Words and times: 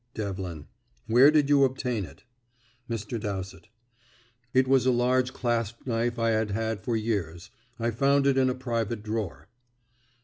Devlin: 0.15 0.65
"Where 1.05 1.29
did 1.29 1.47
you 1.47 1.63
obtain 1.63 2.05
it?" 2.05 2.23
Mr. 2.89 3.19
Dowsett: 3.21 3.67
"It 4.51 4.67
was 4.67 4.87
a 4.87 4.91
large 4.91 5.31
clasp 5.31 5.85
knife 5.85 6.17
I 6.17 6.31
had 6.31 6.49
had 6.49 6.81
for 6.83 6.95
years. 6.97 7.51
I 7.77 7.91
found 7.91 8.25
it 8.25 8.35
in 8.35 8.49
a 8.49 8.55
private 8.55 9.03
drawer." 9.03 9.47